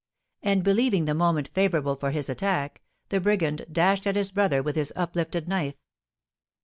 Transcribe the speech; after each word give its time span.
And, 0.41 0.63
believing 0.63 1.05
the 1.05 1.13
moment 1.13 1.51
favourable 1.53 1.95
for 1.95 2.09
his 2.09 2.27
attack, 2.27 2.81
the 3.09 3.21
brigand 3.21 3.67
dashed 3.71 4.07
at 4.07 4.15
his 4.15 4.31
brother 4.31 4.63
with 4.63 4.75
his 4.75 4.91
uplifted 4.95 5.47
knife. 5.47 5.75